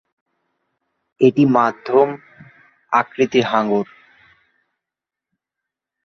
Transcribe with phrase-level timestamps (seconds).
[1.21, 2.09] এটি মধ্যম
[2.91, 3.85] আকৃতির হাঙর।